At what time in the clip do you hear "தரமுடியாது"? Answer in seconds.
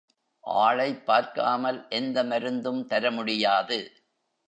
2.87-3.79